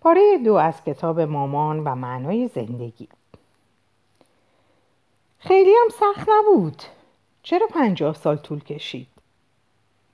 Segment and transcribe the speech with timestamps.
[0.00, 3.08] پاره دو از کتاب مامان و معنای زندگی.
[5.38, 6.82] خیلی هم سخت نبود.
[7.42, 9.08] چرا پنجاه سال طول کشید؟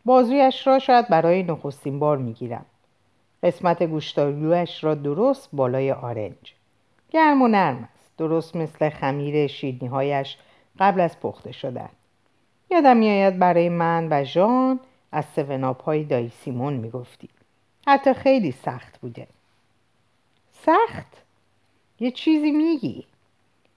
[0.05, 2.67] بازویش را شاید برای نخستین بار می‌گیرم.
[3.43, 6.55] قسمت گوشتالوش را درست بالای آرنج.
[7.11, 8.11] گرم و نرم است.
[8.19, 10.37] درست مثل خمیر شیرنیهایش
[10.79, 11.89] قبل از پخته شدن.
[12.71, 14.81] یادم میآید برای من و ژان
[15.13, 17.29] از سوناپ های دایی سیمون می‌گفتی
[17.87, 19.27] حتی خیلی سخت بوده.
[20.67, 21.07] سخت؟
[22.01, 23.05] یه چیزی میگی.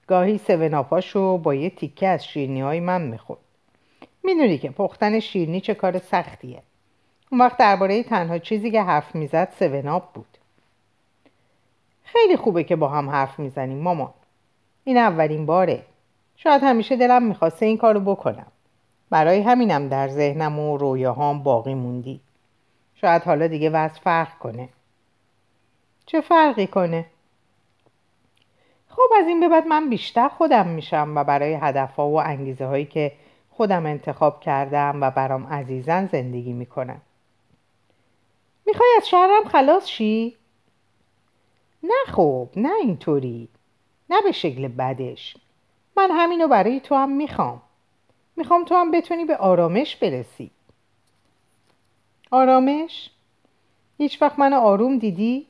[0.07, 3.39] گاهی سوناپاشو با یه تیکه از شیرنی های من می‌خورد.
[4.23, 6.61] می‌دونی که پختن شیرنی چه کار سختیه.
[7.31, 10.37] اون وقت درباره تنها چیزی که حرف می‌زد سوناپ بود.
[12.03, 14.13] خیلی خوبه که با هم حرف می‌زنیم مامان.
[14.83, 15.83] این اولین باره.
[16.35, 18.47] شاید همیشه دلم می‌خواسته این کارو بکنم.
[19.09, 22.19] برای همینم در ذهنم و رویاهام باقی موندی.
[22.95, 24.69] شاید حالا دیگه وضع فرق کنه.
[26.07, 27.05] چه فرقی کنه؟
[28.89, 32.85] خب از این به بعد من بیشتر خودم میشم و برای هدفها و انگیزه هایی
[32.85, 33.11] که
[33.51, 37.01] خودم انتخاب کردم و برام عزیزن زندگی می‌کنم
[38.65, 40.37] می‌خوای از شهرم خلاص شی؟
[41.83, 43.49] نه خب نه اینطوری
[44.09, 45.37] نه به شکل بدش
[45.97, 47.61] من همینو برای تو هم می‌خوام
[48.35, 50.51] می‌خوام تو هم بتونی به آرامش برسی
[52.31, 53.09] آرامش؟
[53.97, 55.47] هیچ وقت من آروم دیدی؟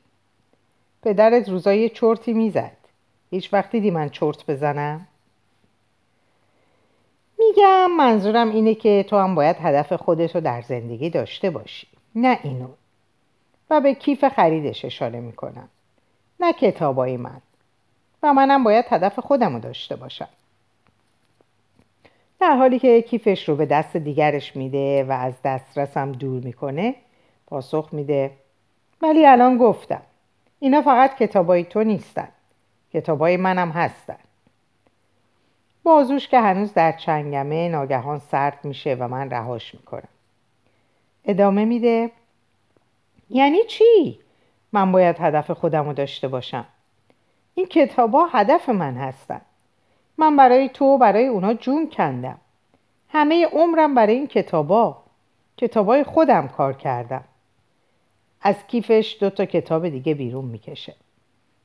[1.02, 2.76] پدرت روزای چرتی می‌زد.
[3.30, 5.06] هیچ وقت دیدی من چرت بزنم؟
[7.38, 12.38] میگم منظورم اینه که تو هم باید هدف خودت رو در زندگی داشته باشی نه
[12.42, 12.68] اینو.
[13.70, 15.68] و به کیف خریدش اشاره می‌کنم.
[16.40, 17.40] نه کتابای من.
[18.22, 20.28] و منم باید هدف خودم رو داشته باشم.
[22.40, 26.94] در حالی که کیفش رو به دست دیگرش میده و از دسترسم دور می‌کنه
[27.46, 28.30] پاسخ میده.
[29.02, 30.02] ولی الان گفتم
[30.60, 32.28] اینا فقط کتابای تو نیستن.
[32.92, 34.18] کتابای منم هستن.
[35.82, 40.08] بازوش که هنوز در چنگمه ناگهان سرد میشه و من رهاش می‌کنم.
[41.24, 42.10] ادامه میده.
[43.30, 44.18] یعنی چی؟
[44.72, 46.66] من باید هدف خودم رو داشته باشم.
[47.54, 49.40] این کتابا هدف من هستن.
[50.18, 52.38] من برای تو و برای اونا جون کندم.
[53.08, 55.02] همه عمرم برای این کتابا.
[55.56, 57.24] کتابای خودم کار کردم.
[58.42, 60.94] از کیفش دو تا کتاب دیگه بیرون می‌کشه.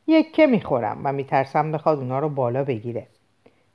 [0.08, 3.08] یک که می‌خورم و میترسم بخواد اونا رو بالا بگیره.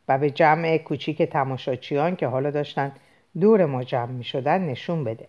[0.08, 2.92] و به جمع کوچیک تماشاچیان که حالا داشتن
[3.40, 5.26] دور ما جمع می‌شدن نشون بده.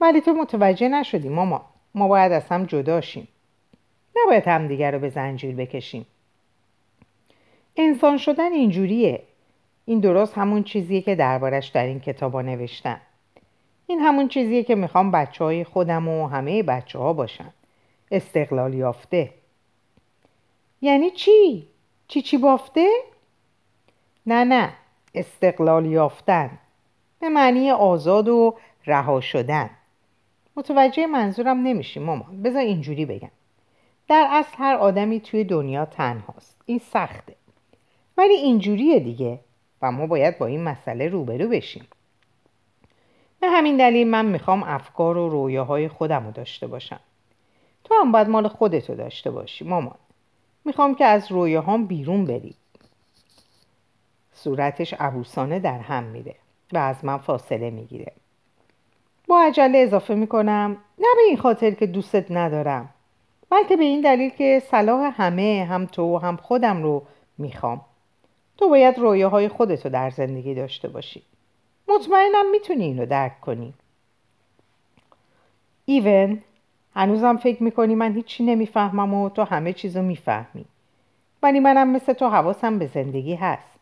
[0.00, 3.28] ولی تو متوجه نشدی ماما ما باید از هم جدا شیم.
[4.16, 6.06] نباید همدیگر رو به زنجیر بکشیم.
[7.76, 9.22] انسان شدن اینجوریه.
[9.84, 13.00] این درست همون چیزیه که دربارش در این کتابا نوشتم
[13.90, 17.52] این همون چیزیه که می‌خوام بچه های خودم و همه بچه ها باشن.
[18.10, 19.30] استقلال یافته.
[20.82, 21.66] یعنی چی؟
[22.08, 22.88] چی چی بافته؟
[24.26, 24.72] نه نه.
[25.14, 26.58] استقلال یافتن.
[27.20, 28.54] به معنی آزاد و
[28.86, 29.70] رها شدن.
[30.56, 32.42] متوجه منظورم نمیشی مامان.
[32.42, 33.30] بذار اینجوری بگم.
[34.08, 36.62] در اصل هر آدمی توی دنیا تنهاست.
[36.66, 37.34] این سخته.
[38.16, 39.40] ولی اینجوریه دیگه.
[39.82, 41.86] و ما باید با این مسئله روبرو بشیم.
[43.40, 47.00] به همین دلیل من می‌خوام افکار و رویاهای خودم رو داشته باشم.
[47.84, 49.98] تو هم باید مال خودتو داشته باشی مامان.
[50.64, 52.54] می‌خوام که از رویاهام بیرون بری.
[54.32, 56.34] صورتش عبوسانه در هم میره
[56.72, 58.12] و از من فاصله می‌گیره.
[59.28, 62.88] با عجله اضافه می‌کنم نه به این خاطر که دوستت ندارم
[63.50, 67.02] بلکه به این دلیل که صلاح همه هم تو هم خودم رو
[67.38, 67.80] می‌خوام.
[68.56, 71.22] تو باید رویاهای خودتو در زندگی داشته باشی.
[71.88, 73.74] مطمئنم می‌تونی اینو درک کنی.
[75.84, 76.42] ایون
[76.94, 80.64] هنوزم فکر می‌کنی من هیچی نمی‌فهمم و تو همه چیزو می‌فهمی.
[81.42, 83.78] ولی منم مثل تو حواسم به زندگی هست.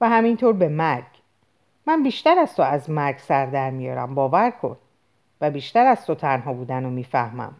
[0.00, 1.04] و همینطور به مرگ.
[1.86, 4.76] من بیشتر از تو از مرگ سر در میارم باور کن.
[5.40, 7.54] و بیشتر از تو تنها بودن رو می‌فهمم.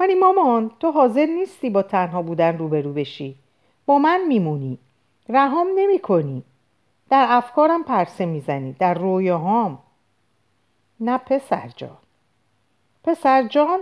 [0.00, 3.36] ولی مامان تو حاضر نیستی با تنها بودن روبرو بشی.
[3.86, 4.78] با من میمونی.
[5.28, 6.42] رهام نمی کنی
[7.10, 9.78] در افکارم پرسه می‌زنی در رویاهام.
[11.00, 11.98] نه پسر جان.
[13.04, 13.80] پسر جان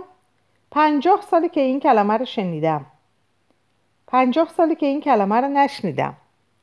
[0.71, 2.85] پنجاه سالی که این کلمه رو شنیدم.
[4.07, 6.17] پنجاه سالی که این کلمه رو نشنیدم.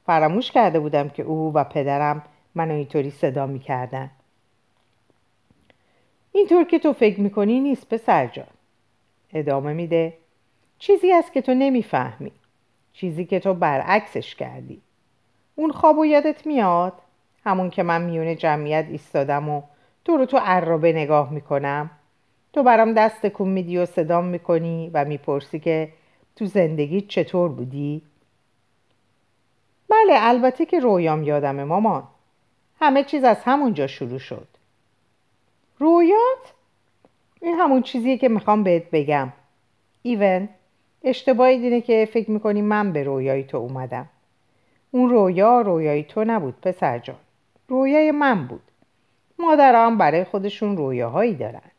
[0.06, 2.22] فراموش کرده بودم که او و پدرم
[2.54, 4.10] منو اینطوری صدا می‌کردن.
[6.32, 8.46] اینطور که تو فکر می‌کنی نیست پسر جان.
[9.32, 10.18] ادامه میده.
[10.78, 12.32] چیزی است که تو نمی‌فهمی.
[12.92, 14.80] چیزی که تو برعکسش کردی.
[15.54, 16.92] اون خواب و یادت میاد؟
[17.44, 19.62] همون که من میونه جمعیت ایستادم و
[20.04, 21.90] تو رو تو عرابه نگاه می‌کنم.
[22.52, 25.92] تو برام دست کن میدی و صدام می‌کنی و می‌پرسی که
[26.36, 28.02] تو زندگی چطور بودی؟
[29.88, 32.02] بله البته که رویام یادمه مامان.
[32.80, 34.48] همه چیز از همونجا شروع شد.
[35.78, 36.52] رویات؟
[37.40, 39.32] این همون چیزیه که می‌خوام بهت بگم.
[40.02, 40.48] ایون
[41.04, 44.08] اشتباهی دینه که فکر می‌کنی من به رویای تو اومدم.
[44.94, 47.16] اون رویا رویای تو نبود پسر جان.
[47.68, 48.62] رویای من بود.
[49.38, 51.70] مادرام برای خودشون رویاهایی دارن.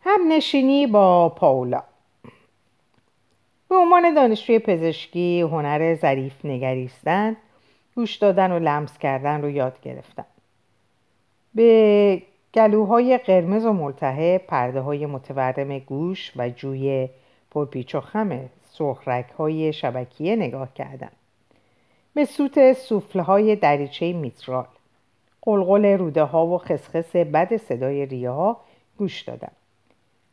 [0.00, 1.82] هم نشینی با پاولا.
[3.68, 7.36] به عنوان دانشجوی پزشکی هنر ظریف نگریستن
[7.94, 10.26] گوش دادن و لمس کردن رو یاد گرفتم
[11.54, 12.22] به
[12.54, 17.08] گلوهای قرمز و ملتهب پرده های متورم گوش و جوی
[17.50, 21.12] پرپیچ و خم سرخرک های شبکیه نگاه کردم.
[22.14, 24.66] به سوت سوفله های دریچه میترال.
[25.42, 28.60] قلقل روده ها و خسخس بد صدای ریه ها
[28.98, 29.52] گوش دادم.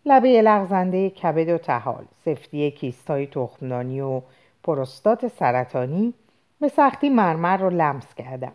[0.05, 4.21] لبه لغزنده کبد و تحال سفتی کیستای تخمدانی و
[4.63, 6.13] پروستات سرطانی
[6.61, 8.51] به سختی مرمر رو لمس کردم.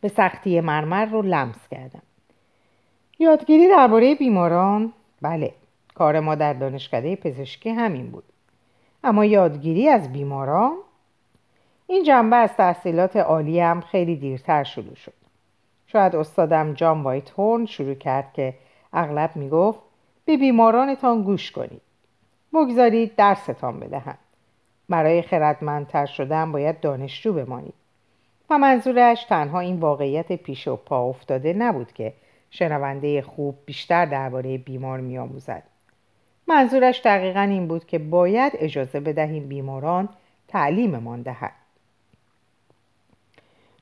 [0.00, 2.02] به سختی مرمر رو لمس کردم.
[3.18, 4.92] یادگیری درباره بیماران؟
[5.22, 5.52] بله
[5.94, 8.24] کار ما در دانشکده پزشکی همین بود.
[9.04, 10.76] اما یادگیری از بیماران؟
[11.86, 15.12] این جنبه از تحصیلات هم خیلی دیرتر شروع شد.
[15.86, 18.54] شاید استادم جان وایت هورن شروع کرد که
[18.92, 19.80] اغلب می‌گفت
[20.24, 21.82] به بیمارانتان گوش کنید.
[22.54, 24.18] بگذارید درستان بدهند
[24.88, 27.74] برای خردمندتر شدن باید دانشجو بمانید.
[28.50, 32.12] و منظورش تنها این واقعیت پیش و پا افتاده نبود که
[32.50, 35.62] شنونده خوب بیشتر درباره بیمار میآموزد.
[36.52, 40.08] منظورش دقیقا این بود که باید اجازه بدهیم بیماران
[40.48, 41.52] تعلیممان دهد.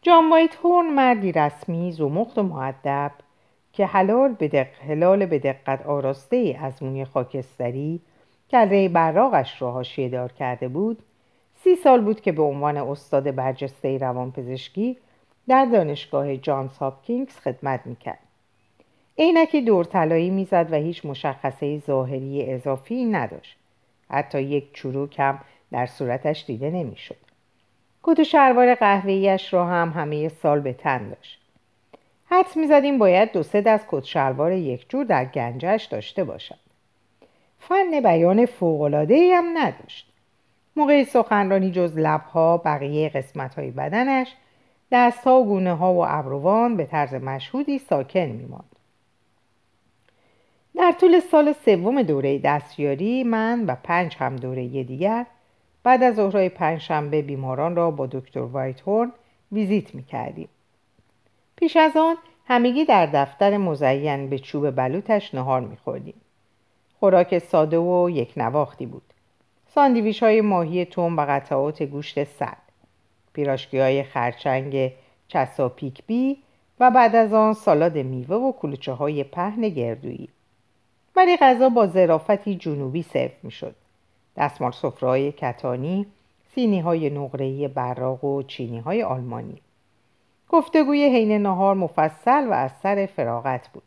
[0.02, 3.12] جان وایت هورن مردی رسمی زمخت و معدب
[3.72, 4.66] که حلال به دق...
[4.88, 8.00] حلال به دقت آراسته ای از موی خاکستری
[8.50, 11.02] کله براغش را حاشیه دار کرده بود.
[11.54, 14.96] سی سال بود که به عنوان استاد برجسته روانپزشکی
[15.48, 18.29] در دانشگاه جانز هاپکینگز خدمت می‌کرد.
[19.18, 23.56] عینک دور طلایی می‌زد و هیچ مشخصه ظاهری اضافی نداشت.
[24.10, 25.38] حتی یک چروک هم
[25.72, 27.16] در صورتش دیده نمی‌شد.
[28.02, 31.40] کت و شلوار قهوه‌ایش را هم همه سال به تن داشت.
[32.26, 36.58] حدس می‌زدیم باید دو سه دست کت شلوار یک جور در گنجش داشته باشد.
[37.58, 40.12] فن بیان فوقالعادهای هم نداشت.
[40.76, 44.34] موقع سخنرانی جز لبها بقیه قسمت های بدنش
[44.92, 48.69] دستها و گونه ها و ابروان به طرز مشهودی ساکن میماند.
[50.76, 55.26] در طول سال سوم دوره دستیاری من و پنج هم دوره دیگر
[55.82, 59.12] بعد از ظهرهای پنجشنبه بیماران را با دکتر وایت هورن
[59.52, 60.48] ویزیت می کردیم.
[61.56, 66.20] پیش از آن همگی در دفتر مزین به چوب بلوتش نهار می خوردیم.
[67.00, 69.02] خوراک ساده و یک نواختی بود.
[69.68, 72.62] ساندیویش های ماهی توم و قطعات گوشت سرد.
[73.32, 74.92] پیراشکی های خرچنگ
[75.28, 76.38] چساپیک بی
[76.80, 80.28] و بعد از آن سالاد میوه و کلوچه های پهن گردویی.
[81.16, 83.74] ولی غذا با ظرافتی جنوبی سرو می شد.
[84.36, 86.06] دستمال سفرهای کتانی،
[86.54, 89.60] سینی های نقره‌ای براق و چینی های آلمانی.
[90.48, 93.82] گفتگوی حین نهار مفصل و از سر فراغت بود.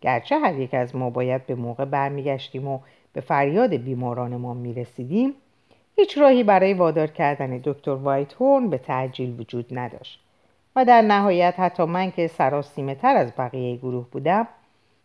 [0.00, 2.80] گرچه هر یک از ما باید به موقع برمیگشتیم و
[3.12, 5.34] به فریاد بیمارانمان می‌رسیدیم
[5.96, 10.20] هیچ راهی برای وادار کردن دکتر وایت هورن به تعجیل وجود نداشت
[10.76, 14.48] و در نهایت حتی من که سراسیمه تر از بقیه گروه بودم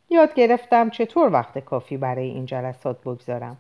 [0.10, 3.58] یاد گرفتم چطور وقت کافی برای این جلسات بگذارم.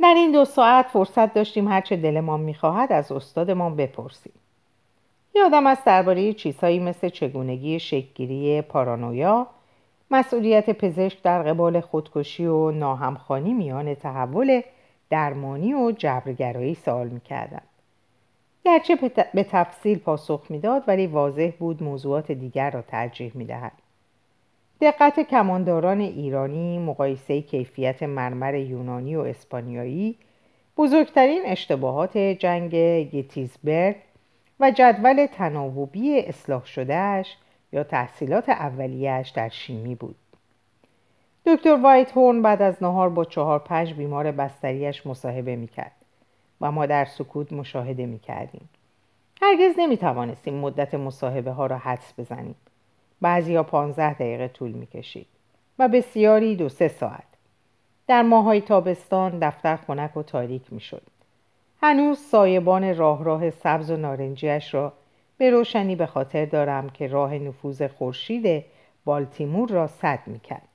[0.00, 4.32] در این دو ساعت فرصت داشتیم هرچه دلمان می‌خواهد از استادمان بپرسیم.
[5.34, 9.46] یادم است درباره چیزهایی مثل چگونگی شکلگیری پارانویا
[10.10, 14.62] مسئولیت پزشک در قبال خودکشی و ناهمخانی میان تحول
[15.10, 17.62] درمانی و جبرگرایی سوال می‌کردم
[18.64, 18.96] گرچه
[19.34, 23.72] به تفصیل پاسخ می‌داد ولی واضح بود موضوعات دیگر را ترجیح می‌دهد.
[24.80, 30.18] دقت کمانداران ایرانی مقایسه کیفیت مرمر یونانی و اسپانیایی
[30.76, 32.74] بزرگترین اشتباهات جنگ
[33.10, 33.96] گیتیزبرگ
[34.60, 37.36] و جدول تناوبی اصلاح شدهش
[37.72, 40.16] یا تحصیلات اولیهش در شیمی بود.
[41.46, 45.92] دکتر وایت هورن بعد از نهار با چهار پنج بیمار بستریش مصاحبه می‌کرد
[46.60, 48.68] و ما در سکوت مشاهده می‌کردیم.
[49.42, 52.54] هرگز نمی‌توانستیم مدت مصاحبه ها را حدس بزنیم.
[53.20, 55.26] بعضی ها پانزده دقیقه طول می‌کشید
[55.78, 57.36] و بسیاری دو سه ساعت.
[58.06, 61.02] در ماهای تابستان دفتر خنک و تاریک می‌شد
[61.82, 64.92] هنوز سایبان راه راه سبز و نارنجیش را
[65.38, 68.64] به روشنی به خاطر دارم که راه نفوذ خورشید
[69.04, 70.68] بالتیمور را سد می‌کرد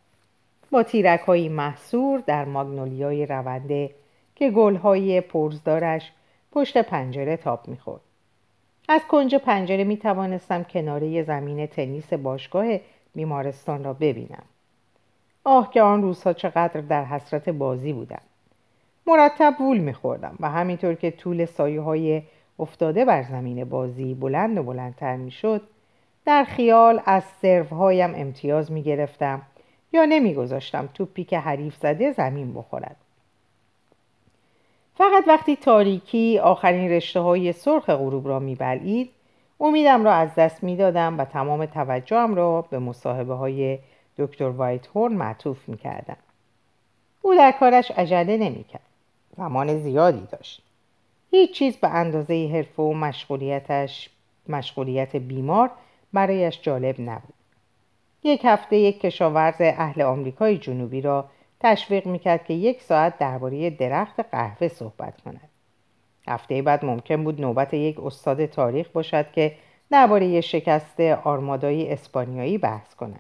[0.71, 3.95] با تیرک های محصور در ماگنولیای رونده
[4.35, 6.11] که گلهای پرزدارش
[6.51, 8.01] پشت پنجره تاب می‌خورد
[8.91, 12.65] از کنج پنجره می توانستم کناره زمین تنیس باشگاه
[13.15, 14.43] بیمارستان را ببینم.
[15.43, 18.21] آه که آن روزها چقدر در حسرت بازی بودم.
[19.07, 22.21] مرتب وول میخوردم و همینطور که طول سایه های
[22.59, 25.61] افتاده بر زمین بازی بلند و بلندتر می‌شد
[26.25, 29.41] در خیال از سروهایم امتیاز می گرفتم
[29.93, 32.95] یا نمیگذاشتم توپی که حریف زده زمین بخورد.
[34.95, 39.11] فقط وقتی تاریکی آخرین رشته های سرخ غروب را میبلید
[39.59, 43.79] امیدم را از دست می‌دادم و تمام توجهم را به مصاحبه های
[44.17, 46.17] دکتر وایت هورن معطوف می‌کردم.
[47.21, 48.81] او در کارش عجله نمی‌کرد.
[49.37, 50.61] زمان زیادی داشت.
[51.31, 54.09] هیچ چیز به اندازه حرفه و مشغولیتش
[54.49, 55.71] مشغولیت بیمار
[56.13, 57.33] برایش جالب نبود.
[58.23, 61.25] یک هفته یک کشاورز اهل آمریکای جنوبی را
[61.63, 65.49] تشویق می‌کرد که یک ساعت درباره درخت قهوه صحبت کند.
[66.27, 69.55] هفته بعد ممکن بود نوبت یک استاد تاریخ باشد که
[69.91, 73.19] درباره شکست آرمادای اسپانیایی بحث کند.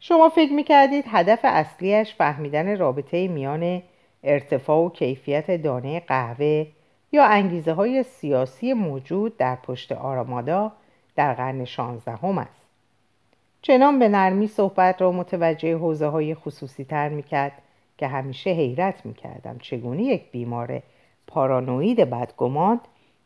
[0.00, 3.82] شما فکر می‌کردید هدف اصلیش فهمیدن رابطه میان
[4.24, 6.66] ارتفاع و کیفیت دانه قهوه
[7.12, 10.72] یا انگیزه های سیاسی موجود در پشت آرامادا
[11.16, 12.59] در قرن شانزدهم است.
[13.62, 17.52] چنان به نرمی صحبت را متوجه حوزه های خصوصی تر می کرد
[17.98, 20.82] که همیشه حیرت می کردم چگونه یک بیمار
[21.26, 22.80] پارانوید بدگمان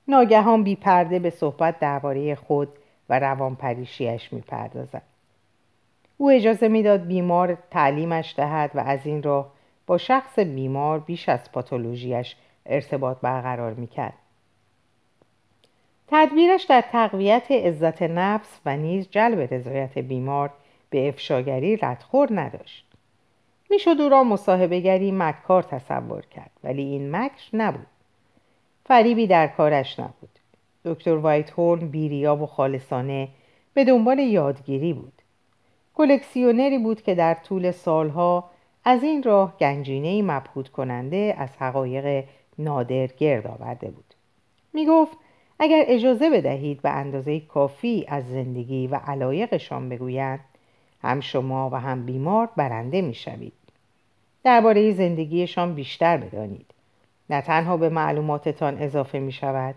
[0.08, 2.68] ناگهان بی پرده به صحبت درباره خود
[3.08, 5.02] و روانپریشیش می پردازد.
[6.18, 9.52] او اجازه می‌داد بیمار تعلیمش دهد و از این راه
[9.86, 12.36] با شخص بیمار بیش از پاتولوژیش
[12.66, 14.14] ارتباط برقرار می کرد.
[16.08, 20.50] تدبیرش در تقویت عزت نفس و نیز جلب رضایت بیمار
[20.90, 22.86] به افشاگری ردخور نداشت.
[23.70, 27.86] می‌شد او را مصاحبهگری مکار تصور کرد ولی این مکر نبود.
[28.86, 30.38] فریبی در کارش نبود.
[30.84, 33.28] دکتر وایت هورن بیریا و خالصانه
[33.74, 35.22] به دنبال یادگیری بود.
[35.94, 38.50] کلکسیونری بود که در طول سالها
[38.84, 42.24] از این راه گنجینه مبهود کننده از حقایق
[42.58, 44.14] نادر گرد آورده بود.
[44.72, 45.16] می گفت
[45.58, 50.40] اگر اجازه بدهید به اندازه کافی از زندگی و علایقشان بگویند
[51.02, 53.52] هم شما و هم بیمار برنده می شوید.
[54.44, 56.66] درباره زندگیشان بیشتر بدانید.
[57.30, 59.74] نه تنها به معلوماتتان اضافه می شود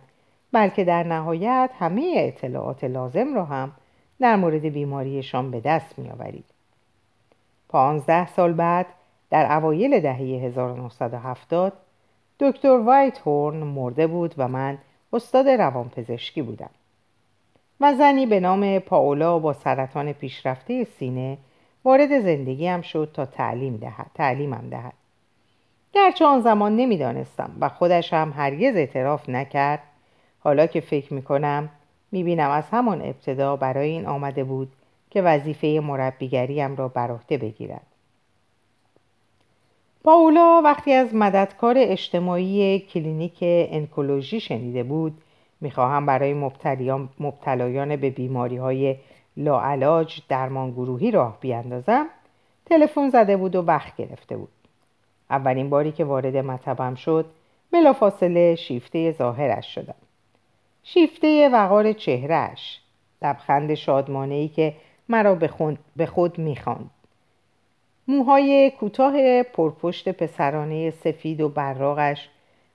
[0.51, 3.71] بلکه در نهایت همه اطلاعات لازم را هم
[4.19, 6.45] در مورد بیماریشان به دست می آورید.
[7.69, 8.85] پانزده سال بعد
[9.29, 11.73] در اوایل دهه 1970
[12.39, 14.77] دکتر وایت هورن مرده بود و من
[15.13, 16.69] استاد روانپزشکی بودم.
[17.79, 21.37] و زنی به نام پاولا با سرطان پیشرفته سینه
[21.85, 24.93] وارد زندگیم شد تا تعلیم دهد تعلیمم دهد.
[25.93, 29.83] گرچه آن زمان نمی‌دانستم و خودش هم هرگز اعتراف نکرد
[30.39, 31.69] حالا که فکر می‌کنم
[32.11, 34.71] می‌بینم از همان ابتدا برای این آمده بود
[35.09, 37.85] که وظیفه مربیگریم را بر عهده بگیرد.
[40.07, 45.17] پاولا وقتی از مددکار اجتماعی کلینیک انکولوژی شنیده بود
[45.61, 46.33] می‌خواهم برای
[47.19, 48.95] مبتلایان به بیماری های
[49.37, 52.07] لاعلاج درمان گروهی راه بیاندازم.
[52.65, 54.49] تلفن زده بود و وقت گرفته بود.
[55.29, 57.25] اولین باری که وارد مطبم شد
[57.71, 59.95] بلافاصله شیفته ظاهرش شدم.
[60.83, 62.79] شیفته وقار چهرهش
[63.21, 64.73] لبخند شادمانه که
[65.09, 65.35] مرا
[65.95, 66.89] به خود می‌خواند.
[68.07, 72.29] موهای کوتاه پرپشت پسرانه سفید و براغش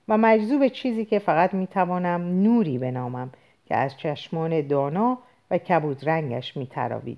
[0.07, 3.29] و مجذوب چیزی که فقط می‌توانم نوری بنامم
[3.65, 5.17] که از چشمان دانا
[5.51, 7.17] و کبود رنگش میتراوید.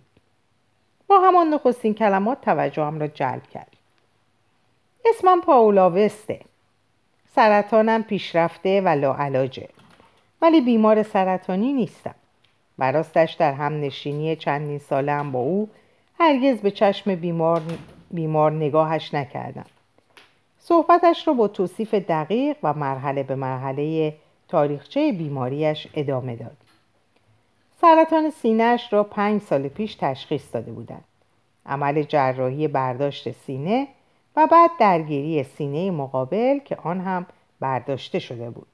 [1.07, 3.71] با همان نخستین کلمات توجهم را جلب کرد
[5.05, 6.39] اسمم پاولا وسته.
[7.35, 9.69] سرطانم پیشرفته و لاعلاجه.
[10.41, 12.15] ولی بیمار سرطانی نیستم.
[12.79, 15.69] و راستش در هم نشینی چندین سالم با او
[16.19, 17.61] هرگز به چشم بیمار
[18.15, 19.65] بیمار نگاهش نکردم.
[20.59, 24.13] صحبتش را با توصیف دقیق و مرحله به مرحله
[24.47, 26.57] تاریخچه بیماریش ادامه داد.
[27.81, 31.03] سرطان سینهش را پنج سال پیش تشخیص داده بودند.
[31.65, 33.87] عمل جراحی برداشت سینه
[34.35, 37.25] و بعد درگیری سینه مقابل که آن هم
[37.59, 38.67] برداشته شده بود.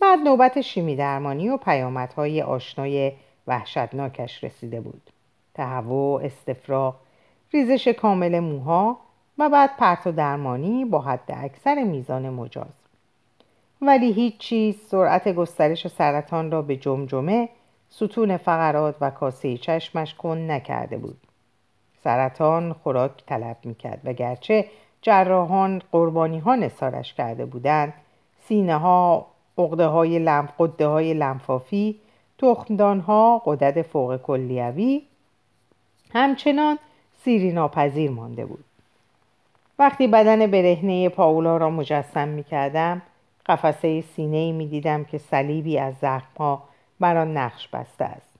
[0.00, 3.12] بعد نوبت شیمی درمانی و پیامدهای آشنای
[3.46, 5.10] وحشتناکش رسیده بود.
[5.54, 6.94] تهوع استفراغ
[7.52, 8.98] ریزش کامل موها
[9.38, 12.74] و بعد پرت درمانی با حد اکثر میزان مجاز.
[13.82, 17.48] ولی هیچ چیز سرعت گسترش سرطان را به جمجمه
[17.90, 21.16] ستون فقرات و کاسه چشمش کن نکرده بود.
[22.04, 24.66] سرطان خوراک طلب می‌کرد و گرچه
[25.02, 27.94] جراحان قربانی ها نسارش کرده بودند
[28.48, 29.26] سینه ها
[29.58, 30.48] قده های, لم...
[30.80, 32.00] های لمفافی
[32.38, 35.02] تخمدان ها قدرت فوق کلیوی.
[36.14, 36.78] همچنان
[37.24, 38.64] سیری ناپذیر مانده بود.
[39.78, 43.02] وقتی بدن برهنه پاولا را مجسم می کردم
[43.46, 46.62] قفسه سینه ای می دیدم که صلیبی از زخمها
[47.00, 48.32] بر آن نقش بسته است.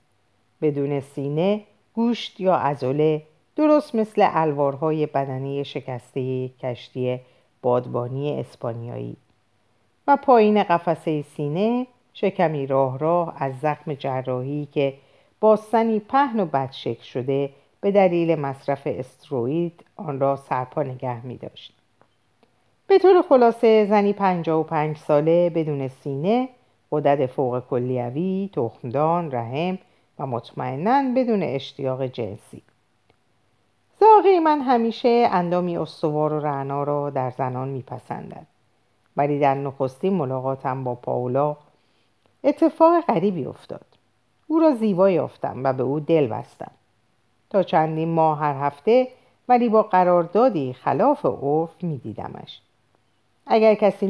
[0.61, 1.61] بدون سینه
[1.93, 3.21] گوشت یا عضله
[3.55, 7.19] درست مثل الوارهای بدنی شکسته کشتی
[7.61, 9.15] بادبانی اسپانیایی.
[10.07, 14.93] و پایین قفسه سینه شکمی راه راه از زخم جراحی که
[15.39, 17.49] با سنی پهن و بدشک شده
[17.83, 21.77] به دلیل مصرف استروید آن را سرپا نگه می داشت.
[22.87, 26.49] به طور خلاصه زنی پنجا و پنج ساله بدون سینه
[26.91, 29.77] قدرت فوق کلیوی، تخمدان، رحم
[30.19, 32.61] و مطمئنا بدون اشتیاق جنسی.
[33.99, 38.47] زاغی من همیشه اندامی استوار و رعنا را در زنان میپسندد
[39.17, 41.57] ولی در نخستین ملاقاتم با پاولا
[42.43, 43.85] اتفاق غریبی افتاد.
[44.47, 46.71] او را زیبا یافتم و به او دل بستم.
[47.53, 49.07] تا چندین ماه هر هفته
[49.49, 52.61] ولی با قراردادی خلاف عرف میدیدمش
[53.47, 54.07] اگر کسی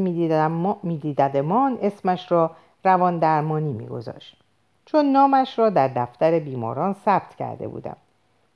[0.84, 2.52] میدیددمان اسمش را
[2.86, 4.38] روان درمانی میگذاشت
[4.86, 7.98] چون نامش را در دفتر بیماران ثبت کرده بودم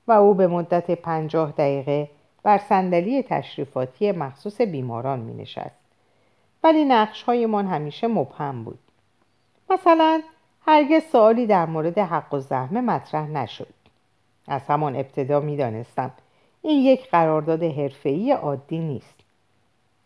[0.08, 2.10] و او به مدت پنجاه دقیقه
[2.44, 5.80] بر صندلی تشریفاتی مخصوص بیماران می نشست.
[6.64, 8.80] ولی نقش من همیشه مبهم بود.
[9.70, 10.22] مثلا
[10.68, 13.68] هرگز سوالی در مورد حق و زحمه مطرح نشد.
[14.48, 16.12] از همان ابتدا می دانستم
[16.62, 19.16] این یک قرارداد حرفه‌ای عادی نیست.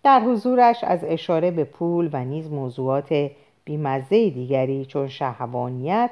[0.03, 3.31] در حضورش از اشاره به پول و نیز موضوعات
[3.65, 6.11] بیمزه دیگری چون شهوانیت،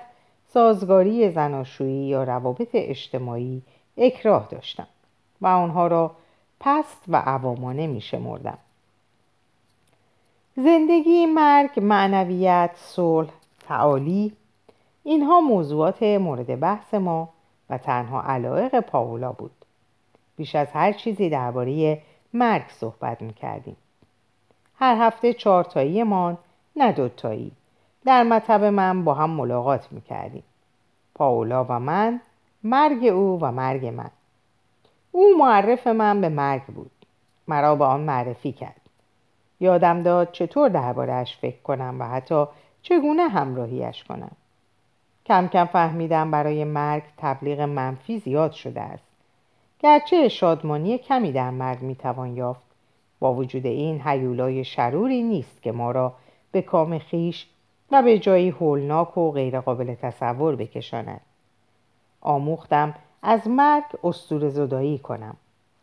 [0.54, 3.62] سازگاری زناشویی یا روابط اجتماعی
[3.98, 4.88] اکراه داشتم
[5.42, 6.12] و آنها را
[6.60, 8.58] پست و عوامانه می شمردم.
[10.56, 13.30] زندگی، مرگ، معنویت، صلح،
[13.68, 14.34] تعالی
[15.04, 17.30] اینها موضوعات مورد بحث ما
[17.69, 19.51] و تنها علایق پاولا بود.
[20.38, 22.01] بیش از هر چیزی درباره
[22.34, 23.77] مرگ صحبت می کردیم.
[24.75, 26.38] هر هفته چهارتایی مان
[26.75, 27.51] نه دوتایی
[28.05, 30.43] در مطب من با هم ملاقات می کردیم.
[31.15, 32.21] پاولا و من
[32.63, 34.12] مرگ او و مرگ من
[35.12, 36.91] او معرف من به مرگ بود
[37.47, 38.82] مرا به آن معرفی کرد
[39.60, 42.45] یادم داد چطور دربارهش فکر کنم و حتی
[42.82, 44.32] چگونه همراهیش کنم
[45.30, 49.12] کم کم فهمیدم برای مرگ تبلیغ منفی زیاد شده است.
[49.80, 52.62] گرچه شادمانی کمی در مرگ می‌توان یافت.
[53.20, 56.13] با وجود این حیولای شروری نیست که ما را
[56.52, 57.48] به کام خیش
[57.92, 61.22] و به جایی هولناک و غیرقابل تصور بکشاند.
[62.22, 65.38] آموختم از مرگ استور زدایی کنم.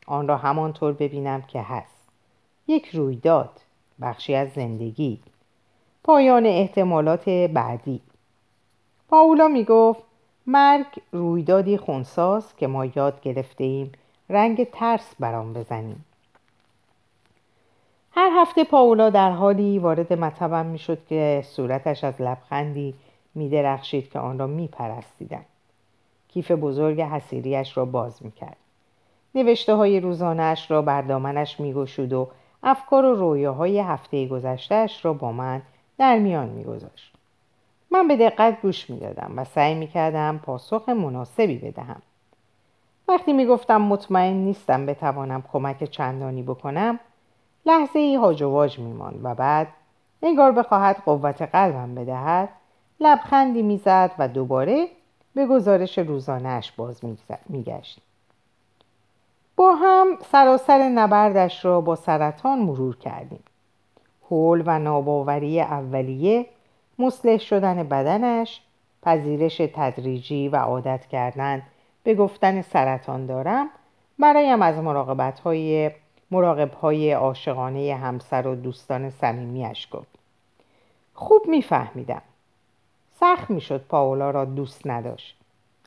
[0.06, 2.08] آن را همانطور ببینم که هست.
[2.68, 3.60] یک رویداد
[4.00, 5.20] بخشی از زندگی.
[6.04, 8.00] پایان احتمالات بعدی.
[9.08, 10.02] پاولا می گفت
[10.46, 13.92] مرگ رویدادی خونساز که ما یاد گرفته ایم
[14.28, 16.04] رنگ ترس برام بزنیم
[18.10, 22.94] هر هفته پاولا در حالی وارد مطبم می شد که صورتش از لبخندی
[23.34, 25.44] می درخشید که آن را می پرستیدم.
[26.28, 28.56] کیف بزرگ حسیریش را باز می کرد.
[29.34, 32.28] نوشته های روزانش را بر دامنش می گشود و
[32.62, 35.62] افکار و رویاهای هفته گذشتهش را با من
[35.98, 37.15] در میان می گذاشت.
[37.90, 42.02] من به دقت گوش می دادم و سعی می کردم پاسخ مناسبی بدهم.
[43.08, 47.00] وقتی می گفتم مطمئن نیستم بتوانم کمک چندانی بکنم
[47.66, 49.68] لحظه ای هاج و واج می ماند و بعد
[50.22, 52.48] انگار بخواهد قوت قلبم بدهد
[53.00, 54.88] لبخندی می‌زد و دوباره
[55.34, 57.00] به گزارش روزانهش باز
[57.48, 58.00] میگشت
[59.56, 63.42] با هم سراسر نبردش را با سرطان مرور کردیم
[64.22, 66.46] حول و ناباوری اولیه
[66.98, 68.60] مسلح شدن بدنش
[69.02, 71.62] پذیرش تدریجی و عادت کردن
[72.02, 73.68] به گفتن سرطان دارم
[74.18, 75.90] برایم از مراقبت های
[76.30, 80.18] مراقب های عاشقانه همسر و دوستان صمیمیاش گفت.
[81.14, 82.22] خوب میفهمیدم.
[83.20, 85.36] سخت می‌شد پاولا را دوست نداشت.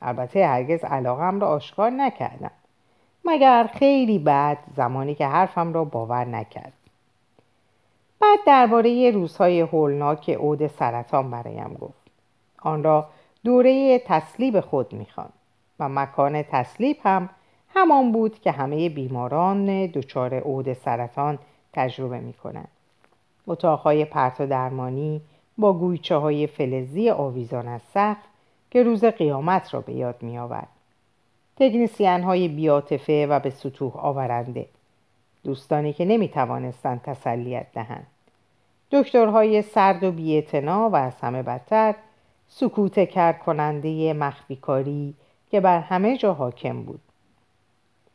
[0.01, 2.51] البته هرگز علاقم را آشکار نکردم.
[3.25, 6.73] مگر خیلی بعد زمانی که حرفم را باور نکرد.
[8.19, 12.01] بعد درباره روزهای هولناک عود سرطان برایم گفت
[12.61, 13.09] آن را
[13.43, 15.29] دوره تسلیب خود می‌خوان
[15.79, 17.29] و مکان تسلیب هم
[17.75, 21.39] همان بود که همه بیماران دچار عود سرطان
[21.73, 22.67] تجربه می‌کنند
[23.47, 25.21] اتاقهای پرت و درمانی
[25.57, 28.25] با گویچه های فلزی آویزان از سقف
[28.71, 30.67] که روز قیامت را به یاد می آورد.
[31.55, 34.65] تکنیسیان های بیاتفه و به سطوح آورنده
[35.43, 38.07] دوستانی که نمی توانستند تسلیت دهند.
[38.91, 41.95] دکترهای سرد و بیعتنا و از همه بدتر
[42.47, 45.13] سکوت کرد کننده مخفیکاری
[45.51, 46.99] که بر همه جا حاکم بود.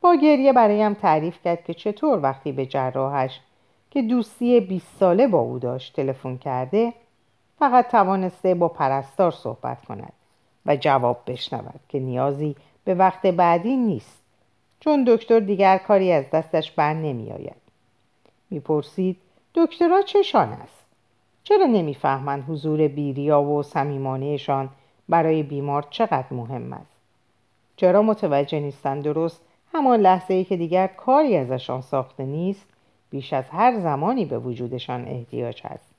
[0.00, 3.40] با گریه برایم تعریف کرد که چطور وقتی به جراحش
[3.90, 6.92] که دوستی 20 ساله با او داشت تلفن کرده
[7.58, 10.12] فقط توانسته با پرستار صحبت کند
[10.66, 14.23] و جواب بشنود که نیازی به وقت بعدی نیست.
[14.84, 17.56] چون دکتر دیگر کاری از دستش بر نمی آید
[18.50, 19.16] می‌پرسید
[19.54, 20.84] دکترها چشان است؟
[21.44, 24.68] چرا نمی‌فهمند حضور بیریا و صمیمانهشان
[25.08, 26.96] برای بیمار چقدر مهم است؟
[27.76, 29.40] چرا متوجه نیستند درست
[29.74, 32.66] همان لحظه ای که دیگر کاری ازشان ساخته نیست
[33.10, 35.94] بیش از هر زمانی به وجودشان احتیاج است؟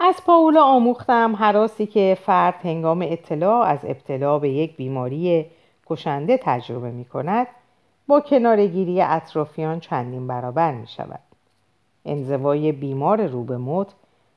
[0.00, 5.46] از پاولا آموختم حراسی که فرد هنگام اطلاع از ابتلا به یک بیماری
[5.88, 7.46] کشنده تجربه می کند
[8.06, 11.20] با کنارگیری اطرافیان چندین برابر می شود.
[12.04, 13.88] انزوای بیمار رو به موت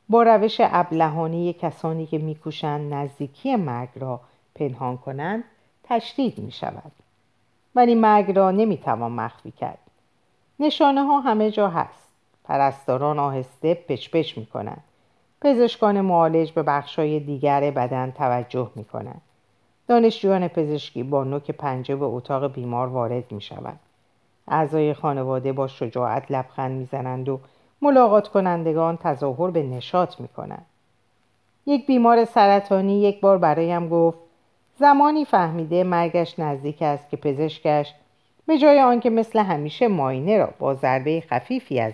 [0.09, 4.19] با روش ابلهانه کسانی که میکوشند نزدیکی مرگ را
[4.55, 5.43] پنهان کنند
[5.83, 6.91] تشدید می شود.
[7.75, 9.77] ولی مرگ را نمی‌توان مخفی کرد.
[10.59, 12.07] نشانه ها همه جا هست.
[12.43, 14.83] پرستاران آهسته پچ می کنند.
[15.41, 19.21] پزشکان معالج به بخشای دیگر بدن توجه می کنند.
[19.87, 23.79] دانشجویان پزشکی با نوک پنجه به اتاق بیمار وارد می شوند.
[24.47, 27.39] اعضای خانواده با شجاعت لبخند می‌زنند و
[27.81, 30.65] ملاقات کنندگان تظاهر به نشاط می کنند.
[31.65, 34.17] یک بیمار سرطانی یک بار برایم گفت
[34.79, 37.93] زمانی فهمیده مرگش نزدیک است که پزشکش
[38.47, 41.93] به جای آنکه مثل همیشه ماینه را با ضربه خفیفی از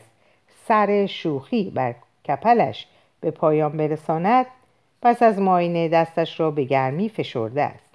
[0.65, 1.95] سر شوخی بر
[2.27, 2.87] کپلش
[3.21, 4.45] به پایان برساند
[5.01, 7.93] پس از ماینه دستش را به گرمی فشرده است.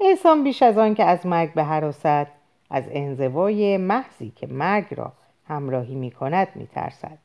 [0.00, 2.26] انسان بیش از آن که از مرگ به حراست
[2.70, 5.12] از انزوای محضی که مرگ را
[5.48, 7.18] همراهی می کند می ترسد.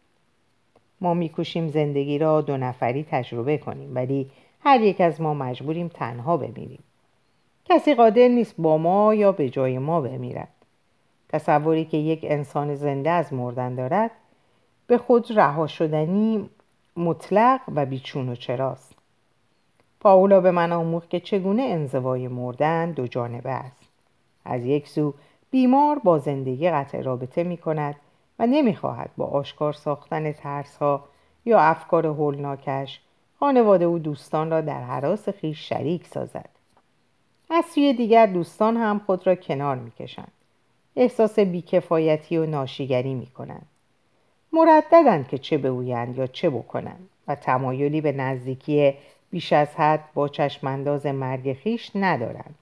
[1.02, 6.38] ما میکوشیم زندگی را دو نفری تجربه کنیم ولی هر یک از ما مجبوریم تنها
[6.38, 6.84] بمیریم.
[7.66, 10.48] کسی قادر نیست با ما یا به جای ما بمیرد.
[11.30, 14.12] تصوری که یک انسان زنده از مردن دارد
[14.88, 16.50] به خود رها شدنی
[16.98, 18.96] مطلق و بیچون و چراست.
[20.00, 23.84] پاولا به من آموخت که چگونه انزوای مردن دو جانبه است.
[24.46, 25.14] از یک سو
[25.52, 27.96] بیمار با زندگی قطع رابطه می کند
[28.40, 31.06] و نمی‌خواهد با آشکار ساختن ترس ها
[31.46, 33.02] یا افکار هولناکش
[33.40, 36.50] خانواده و دوستان را در حراس خیش شریک سازد.
[37.50, 40.32] از سوی دیگر دوستان هم خود را کنار می‌کشند
[40.96, 43.68] احساس بیکفایتی و ناشیگری می‌کنند
[44.56, 48.94] مرددند که چه بگویند یا چه بکنند و تمایلی به نزدیکی
[49.32, 52.56] بیش از حد با چشمانداز مرگ خیش ندارند.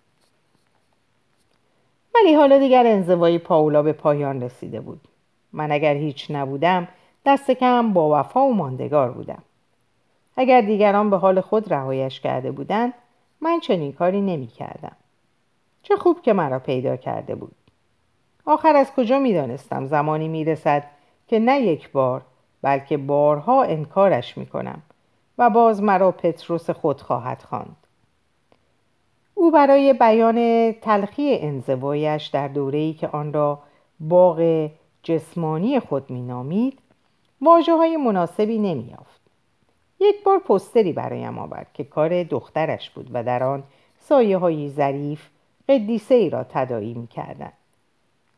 [2.16, 5.02] ولی حالا دیگر انزوای پاولا به پایان رسیده بود.
[5.54, 6.88] من اگر هیچ نبودم
[7.26, 9.44] دست کم با وفا و ماندگار بودم.
[10.38, 12.94] اگر دیگران به حال خود رهایش کرده بودند
[13.42, 14.96] من چنین کاری نمی کردم.
[15.84, 17.56] چه خوب که مرا پیدا کرده بود.
[18.46, 20.84] آخر از کجا می دانستم زمانی می رسد
[21.28, 22.22] که نه یک بار
[22.62, 24.82] بلکه بارها انکارش می کنم
[25.38, 27.78] و باز مرا پتروس خود خواهد خواند.
[29.34, 33.60] او برای بیان تلخی انزوایش در دوره‌ای که آن را
[34.00, 34.70] باغ
[35.04, 36.80] جسمانی خود مینامید
[37.42, 39.22] واجه های مناسبی نمیافت
[40.00, 43.64] یک بار پستری برایم آورد که کار دخترش بود و در آن
[44.00, 45.30] سایه های ظریف
[45.70, 47.52] قدیسه ای را تدایی می کردن.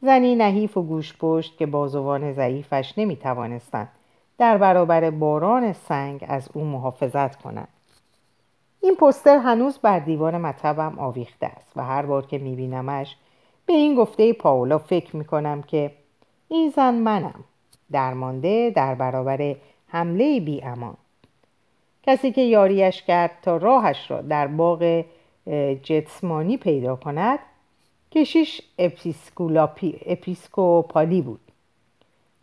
[0.02, 3.90] زنی نحیف و گوش پشت که بازوان ضعیفش نمی توانستند
[4.38, 7.68] در برابر باران سنگ از او محافظت کنند.
[8.82, 13.16] این پستر هنوز بر دیوار مطبم آویخته است و هر بار که می بینمش
[13.66, 15.92] به این گفته پاولا فکر می کنم که
[16.48, 17.44] این زن منم
[17.92, 19.56] درمانده در برابر
[19.88, 20.98] حمله بی امان
[22.04, 25.04] کسی که یاریش کرد تا راهش را در باغ
[25.84, 27.40] جتسمانی پیدا کند
[28.16, 28.62] کشیش
[30.06, 31.40] اپیسکوپالی بود.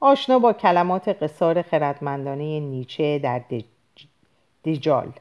[0.01, 3.43] آشنا با کلمات قصار خردمندانه نیچه در
[4.63, 5.13] دیجال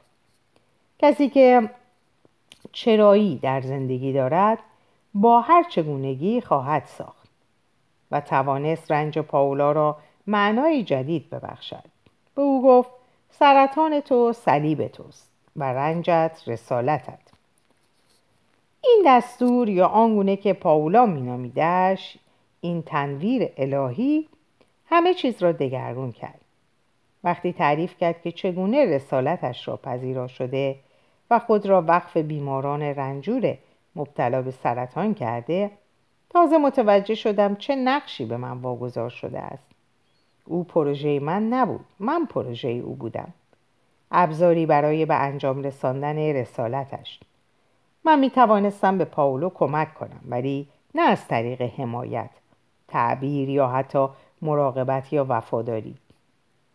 [0.98, 1.70] کسی که
[2.72, 4.58] چرایی در زندگی دارد
[5.14, 7.28] با هر چگونگی خواهد ساخت
[8.10, 11.84] و توانست رنج پاولا را معنای جدید ببخشد.
[12.34, 12.90] به او گفت
[13.30, 17.31] سرطان تو صلیب توست و رنجت رسالتت.
[18.84, 22.18] این دستور یا آنگونه که پاولا مینامیدش
[22.60, 24.28] این تنویر الهی
[24.86, 26.40] همه چیز را دگرگون کرد.
[27.24, 30.76] وقتی تعریف کرد که چگونه رسالتش را پذیرا شده
[31.30, 33.58] و خود را وقف بیماران رنجور
[33.96, 35.70] مبتلا به سرطان کرده
[36.30, 39.70] تازه متوجه شدم چه نقشی به من واگذار شده است.
[40.44, 43.32] او پروژه من نبود من پروژه او بودم.
[44.10, 47.20] ابزاری برای به انجام رساندن رسالتش.
[48.04, 52.30] من می توانستم به پاولو کمک کنم ولی نه از طریق حمایت
[52.88, 54.08] تعبیر یا حتی
[54.42, 55.94] مراقبت یا وفاداری.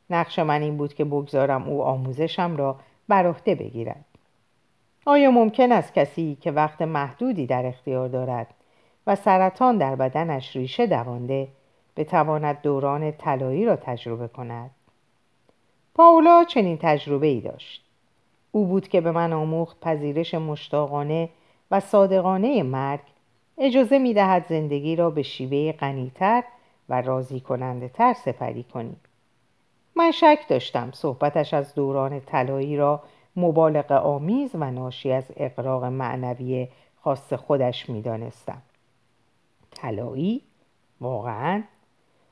[0.10, 2.76] نقش من این بود که بگذارم او آموزشم را
[3.08, 4.06] بر عهده بگیرد.
[5.06, 8.48] آیا ممکن است کسی که وقت محدودی در اختیار دارد
[9.08, 11.48] و سرطان در بدنش ریشه دوانده
[11.98, 14.72] بتواند دوران طلایی را تجربه کند؟
[15.96, 17.87] پاولا چنین تجربه ای داشت.
[18.52, 21.30] او بود که به من آموخت پذیرش مشتاقانه
[21.72, 23.02] و صادقانه مرگ
[23.58, 26.44] اجازه می دهد زندگی را به شیوه غنیتر
[26.90, 29.00] و راضی کننده تر سپری کنیم
[29.96, 33.04] من شک داشتم صحبتش از دوران طلایی را
[33.36, 36.68] مبالغه آمیز و ناشی از اقراق معنوی
[37.02, 38.62] خاص خودش می دانستم.
[39.72, 40.42] طلایی؟
[41.02, 41.64] واقعا؟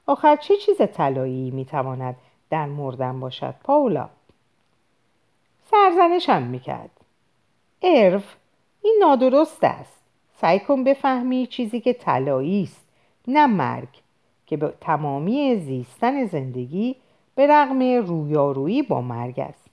[0.08, 2.16] آخر چه چیز طلایی می تواند
[2.50, 4.10] در مردن باشد پاولا؟
[5.72, 6.92] سرزنشم می کرد.
[7.82, 8.36] ارف
[8.82, 9.96] این نادرست است.
[10.42, 12.88] سعی کن بفهمی چیزی که طلایی است
[13.28, 13.88] نه مرگ
[14.46, 16.96] که به تمامی زیستن زندگی
[17.36, 19.70] به رغم رویارویی با مرگ است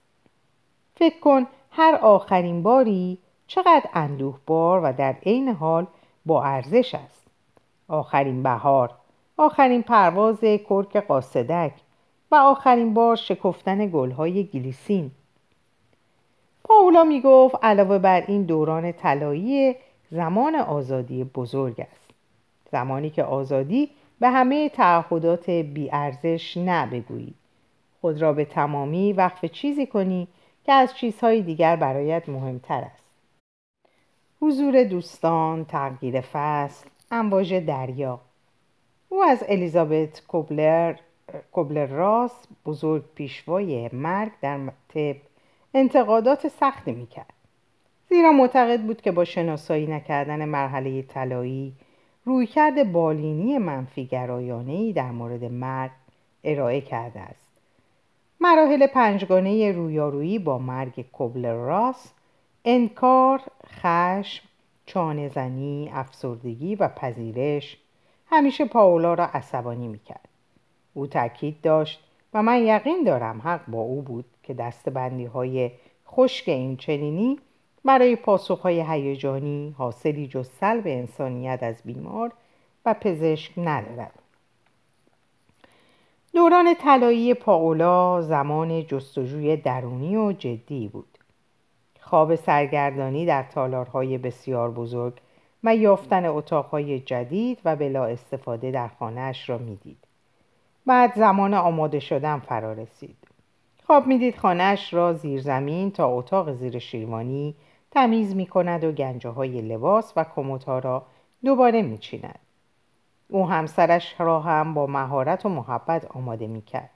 [0.94, 5.86] فکر کن هر آخرین باری چقدر اندوهبار و در عین حال
[6.26, 7.26] با ارزش است
[7.88, 8.90] آخرین بهار
[9.36, 11.72] آخرین پرواز کرک قاصدک
[12.30, 15.10] و آخرین بار شکفتن گلهای گلیسین
[16.64, 19.74] پاولا می گفت علاوه بر این دوران طلایی
[20.10, 22.10] زمان آزادی بزرگ است.
[22.72, 27.34] زمانی که آزادی به همه تعهدات بیارزش نه بگویی.
[28.00, 30.28] خود را به تمامی وقف چیزی کنی
[30.64, 33.04] که از چیزهای دیگر برایت مهمتر است.
[34.40, 38.20] حضور دوستان تغییر فصل امواج دریا.
[39.08, 40.94] او از الیزابت کوبلر
[41.52, 45.16] کوبلر راس بزرگ پیشوای مرگ در طب
[45.74, 47.32] انتقادات سختی می‌کرد.
[48.08, 51.72] زیرا معتقد بود که با شناسایی نکردن مرحله طلایی
[52.24, 54.08] رویکرد بالینی منفی
[54.66, 55.90] ای در مورد مرگ
[56.44, 57.52] ارائه کرده است.
[58.40, 62.12] مراحل پنجگانه رویارویی با مرگ کوبلر راس
[62.64, 64.44] انکار، خشم،
[64.86, 67.78] چانهزنی، افسردگی و پذیرش
[68.26, 70.28] همیشه پاولا را عصبانی می‌کرد.
[70.94, 72.00] او تاکید داشت
[72.34, 74.24] و من یقین دارم حق با او بود.
[74.42, 75.70] که دستبندی های
[76.08, 77.38] خشک این چنینی
[77.84, 82.32] برای پاسخهای هیجانی حاصلی جز سلب انسانیت از بیمار
[82.86, 84.18] و پزشک ندارد.
[86.34, 91.18] دوران طلایی پاولا زمان جستجوی درونی و جدی بود.
[92.00, 95.14] خواب سرگردانی در تالارهای بسیار بزرگ
[95.64, 99.98] و یافتن اتاقهای جدید و بلا استفاده در خانهاش را می‌دید.
[100.86, 103.16] بعد زمان آماده شدن فرا رسید.
[103.92, 107.54] خواب می‌دید خانهاش را زیر زمین تا اتاق زیر شیروانی
[107.90, 111.06] تمیز می کند و گنجه های لباس و کموتها را
[111.44, 112.38] دوباره می چیند.
[113.28, 116.90] او همسرش را هم با مهارت و محبت آماده می کرد.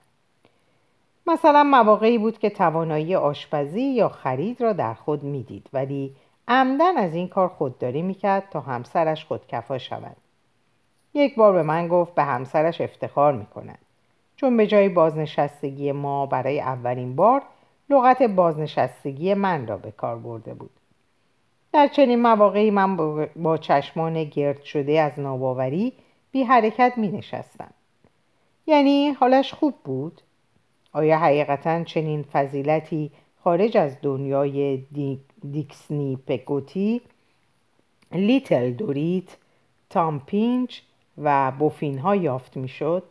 [1.26, 6.16] مثلا مواقعی بود که توانایی آشپزی یا خرید را در خود می‌دید ولی
[6.48, 10.16] عمدن از این کار خودداری می‌کرد تا همسرش خودکفا شود
[11.14, 13.85] یک بار به من گفت به همسرش افتخار می‌کند
[14.36, 17.42] چون به جای بازنشستگی ما برای اولین بار
[17.90, 20.70] لغت بازنشستگی من را به کار برده بود
[21.72, 22.96] در چنین مواقعی من
[23.36, 25.92] با چشمان گرد شده از ناباوری
[26.32, 27.70] بی حرکت می نشستم.
[28.66, 30.20] یعنی حالش خوب بود؟
[30.92, 33.10] آیا حقیقتا چنین فضیلتی
[33.44, 34.82] خارج از دنیای
[35.52, 37.00] دیکسنی پگوتی
[38.12, 39.36] لیتل دوریت
[39.90, 40.80] تام پینچ
[41.18, 43.02] و بوفین ها یافت می شد؟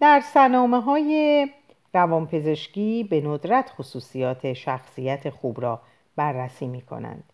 [0.00, 1.48] در سنامه های
[1.94, 5.80] روانپزشکی به ندرت خصوصیات شخصیت خوب را
[6.16, 7.24] بررسی می کنند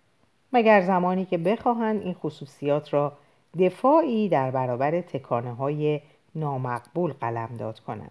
[0.53, 3.13] مگر زمانی که بخواهند این خصوصیات را
[3.59, 6.01] دفاعی در برابر تکانه های
[6.35, 8.11] نامقبول قلمداد کنند.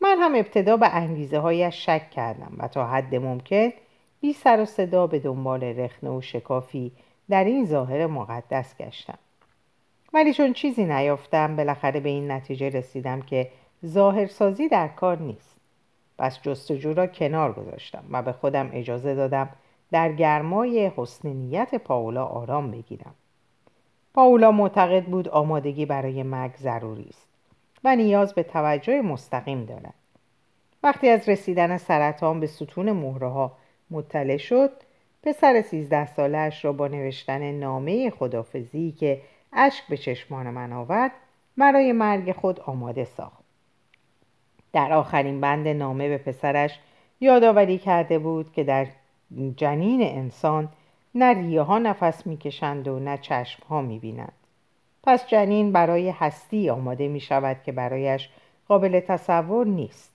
[0.00, 3.70] من هم ابتدا به انگیزه هایش شک کردم و تا حد ممکن
[4.20, 6.92] بی سر و صدا به دنبال رخنه و شکافی
[7.28, 9.18] در این ظاهر مقدس گشتم.
[10.14, 13.50] ولی چون چیزی نیافتم بالاخره به این نتیجه رسیدم که
[13.86, 15.60] ظاهرسازی در کار نیست.
[16.18, 19.48] پس جستجو را کنار گذاشتم و به خودم اجازه دادم
[19.92, 23.14] در گرمای حسن نیت پاولا آرام بگیرم.
[24.14, 27.28] پاولا معتقد بود آمادگی برای مرگ ضروری است
[27.84, 29.94] و نیاز به توجه مستقیم دارد.
[30.82, 33.52] وقتی از رسیدن سرطان به ستون مهره ها
[33.90, 34.70] مطلع شد
[35.22, 39.20] پسر سیزده سالش را با نوشتن نامه خدافزی که
[39.54, 41.10] اشک به چشمان من آورد
[41.56, 43.44] برای مرگ خود آماده ساخت.
[44.72, 46.78] در آخرین بند نامه به پسرش
[47.20, 48.86] یادآوری کرده بود که در
[49.56, 50.68] جنین انسان
[51.14, 54.32] نه ریه ها نفس می‌کشند و نه چشم ها می‌بینند.
[55.02, 58.28] پس جنین برای هستی آماده می شود که برایش
[58.68, 60.14] قابل تصور نیست.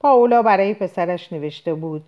[0.00, 2.04] پاولا برای پسرش نوشته بود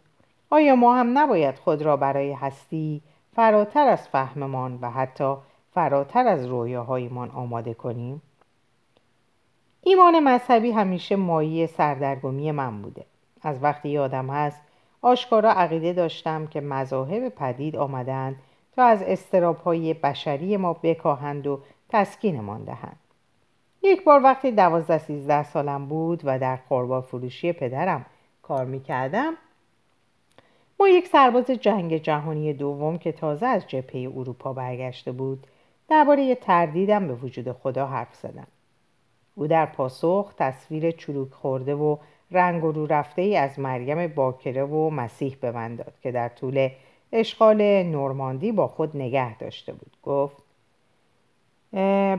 [0.51, 3.03] آیا ما هم نباید خود را برای هستی
[3.37, 5.37] فراتر از فهممان و حتی
[5.75, 8.23] فراتر از رویاهایمان آماده کنیم؟
[9.83, 13.05] ایمان مذهبی همیشه مایی سردرگمی من بوده
[13.43, 14.61] از وقتی یادم هست
[15.03, 18.37] آشکارا عقیده داشتم که مذاهب پدید آمدند
[18.77, 22.97] تا از استرابهای بشری ما بکاهند و تسکینمان دهند
[23.83, 28.07] یک بار وقتی دوازده سیزده سالم بود و در قربا فروشی پدرم
[28.43, 29.35] کار می‌کردم
[30.81, 35.47] ما یک سرباز جنگ جهانی دوم که تازه از جبهه اروپا برگشته بود
[35.89, 38.47] درباره تردیدم به وجود خدا حرف زدم.
[39.35, 41.97] او در پاسخ تصویر چروک خورده و
[42.31, 46.29] رنگ و رو رفته ای از مریم باکره و مسیح به من داد که در
[46.29, 46.69] طول
[47.13, 49.97] اشغال نورماندی با خود نگه داشته بود.
[50.03, 50.37] گفت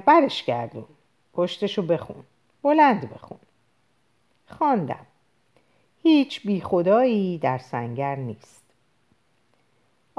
[0.05, 0.85] برش گردون
[1.33, 2.23] پشتشو بخون
[2.63, 3.39] بلند بخون.
[4.47, 5.05] خواندم.
[6.03, 8.58] هیچ بی خدایی در سنگر نیست.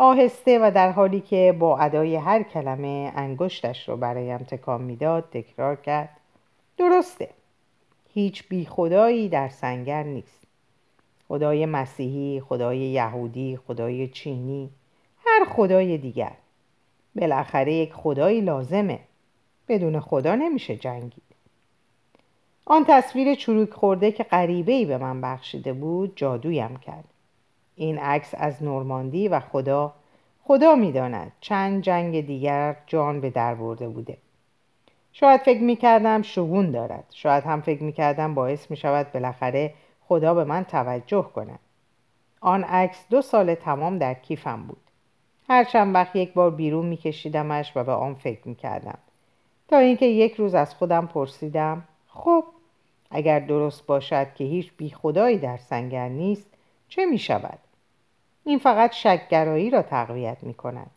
[0.03, 5.77] آهسته و در حالی که با ادای هر کلمه انگشتش رو برایم تکان می‌داد تکرار
[5.77, 6.09] کرد.
[6.77, 7.29] درسته.
[8.15, 10.47] هیچ بی خدایی در سنگر نیست.
[11.29, 14.71] خدای مسیحی، خدای یهودی، خدای چینی
[15.27, 16.33] هر خدای دیگر.
[17.17, 19.01] بالاخره یک خدایی لازمه.
[19.69, 21.23] بدون خدا نمیشه جنگید.
[22.67, 27.10] آن تصویر چروک خورده که غریبه به من بخشیده بود جادویم کرد.
[27.81, 29.93] این عکس از نورماندی و خدا
[30.45, 31.33] خدا می‌داند.
[31.41, 34.17] چند جنگ دیگر جان به در برده بوده.
[35.13, 37.05] شاید فکر می‌کردم شگون دارد.
[37.11, 39.75] شاید هم فکر می‌کردم باعث می‌شود بالاخره
[40.09, 41.59] خدا به من توجه کند.
[42.41, 44.81] آن عکس دو سال تمام در کیفم بود.
[45.49, 48.99] هر چند وقت یک بار بیرون میکشیدمش و به آن فکر می‌کردم.
[49.69, 52.45] تا اینکه یک روز از خودم پرسیدم خب
[53.11, 56.47] اگر درست باشد که هیچ بی خدایی در سنگر نیست
[56.89, 57.59] چه می شود؟
[58.45, 60.91] این فقط شکگرایی را تقویت می کند.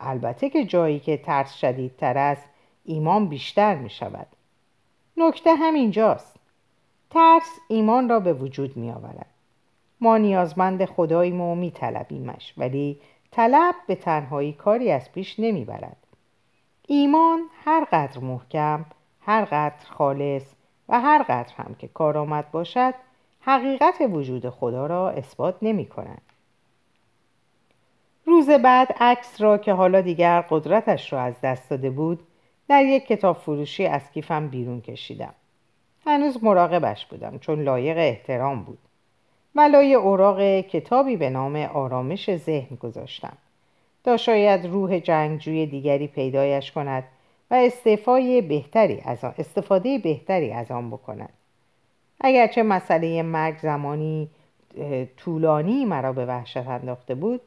[0.00, 2.48] البته که جایی که ترس شدیدتر است
[2.84, 4.26] ایمان بیشتر می شود.
[5.16, 6.36] نکته همینجاست.
[7.10, 9.26] ترس ایمان را به وجود می آورد.
[10.00, 15.96] ما نیازمند خداییم و می طلبیمش ولی طلب به تنهایی کاری از پیش نمی برد.
[16.88, 18.84] ایمان هر قدر محکم
[19.20, 20.44] هر قدر خالص
[20.88, 22.94] و هر قدر هم که کارآمد باشد
[23.40, 26.22] حقیقت وجود خدا را اثبات نمی کند.
[28.26, 32.20] روز بعد عکس را که حالا دیگر قدرتش را از دست داده بود
[32.68, 35.34] در یک کتاب فروشی از کیفم بیرون کشیدم.
[36.06, 38.78] هنوز مراقبش بودم چون لایق احترام بود.
[39.54, 43.36] ولای اوراق کتابی به نام آرامش ذهن گذاشتم.
[44.04, 47.04] تا شاید روح جنگجوی دیگری پیدایش کند
[47.50, 47.68] و
[48.40, 51.32] بهتری از آن استفاده بهتری از آن بکند.
[52.20, 54.28] اگرچه مسئله مرگ زمانی
[55.16, 57.40] طولانی مرا به وحشت انداخته بود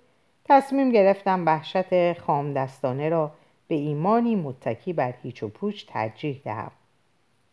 [0.46, 3.32] تصمیم گرفتم وحشت خام دستانه را
[3.68, 6.72] به ایمانی متکی بر هیچ و پوچ ترجیح دهم.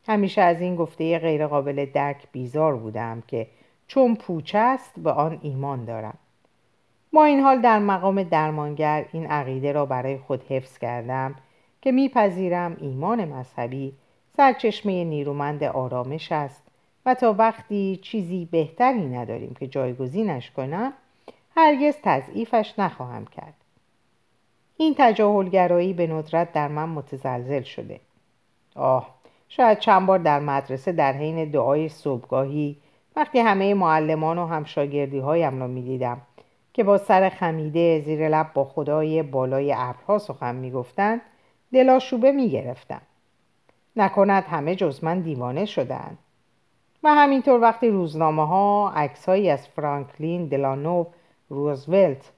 [0.09, 3.47] همیشه از این گفته غیرقابل درک بیزار بودم که
[3.87, 6.19] چون پوچ است به آن ایمان دارم.
[7.13, 11.35] با این حال در مقام درمانگر این عقیده را برای خود حفظ کردم
[11.83, 13.93] که میپذیرم ایمان مذهبی
[14.37, 16.63] سرچشمه نیرومند آرامش است
[17.07, 20.93] و تا وقتی چیزی بهتری نداریم که جایگزینش کنم
[21.57, 23.55] هرگز تضعیفش نخواهم کرد.
[24.77, 28.01] این تجاهلگرایی به ندرت در من متزلزل شده.
[28.77, 29.15] آه
[29.49, 32.77] شاید چند بار در مدرسه در حین دعای صبحگاهی
[33.17, 36.21] وقتی همه معلمان و همشاگردی هایم را می‌دیدم
[36.73, 41.21] که با سر خمیده زیر لب با خدای بالای ابرها سخن می‌گفتند
[41.73, 43.03] دلاشوبه می‌گرفتم.
[43.97, 46.19] نکند همه جز من دیوانه شدند
[47.03, 51.05] و همینطور وقتی روزنامه ها از فرانکلین دلانو
[51.53, 52.33] روزولت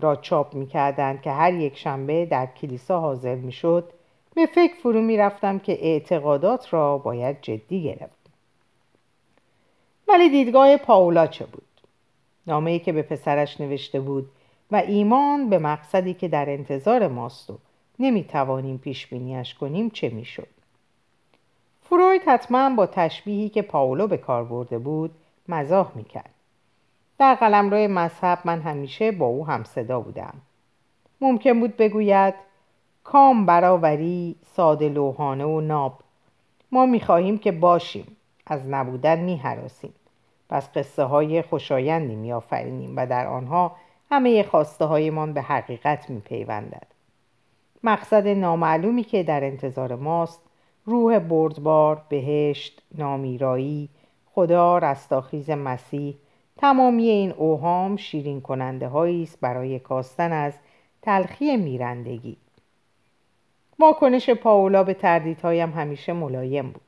[0.00, 3.92] را چاپ می‌کردند که هر یک شنبه در کلیسا حاضر می‌شد
[4.34, 8.26] به فکر فرو می‌رفتم که اعتقادات را باید جدی گرفت
[10.08, 11.62] ولی دیدگاه پاولا چه بود؟
[12.46, 14.30] نامه ای که به پسرش نوشته بود
[14.70, 17.58] و ایمان به مقصدی که در انتظار ماست و
[17.98, 20.48] نمی‌توانیم پیش بینیش کنیم چه می‌شد؟
[21.82, 25.10] فروید حتما با تشبیهی که پاولو به کار برده بود
[25.48, 26.35] مزاح می‌کرد.
[27.18, 30.34] در قلمرو مذهب من همیشه با او هم صدا بودم.
[31.20, 32.34] ممکن بود بگوید
[33.04, 35.98] کام برآوری ساده لوحانه و ناب.
[36.72, 39.92] ما می‌خواهیم که باشیم از نبودن میهراسیم.
[40.48, 43.76] پس قصه های خوشایندی میآفرینیم و در آنها
[44.10, 46.86] همه خواسته هایمان به حقیقت میپیوندد.
[47.84, 50.40] مقصد نامعلومی که در انتظار ماست
[50.84, 53.88] روح بردبار بهشت نامیرایی
[54.34, 56.14] خدا رستاخیز مسیح
[56.56, 60.52] تمامی این اوهام شیرین کننده است برای کاستن از
[61.02, 62.36] تلخی میرندگی.
[63.78, 66.82] واکنش پاولا به تردیدهایم همیشه ملایم بود.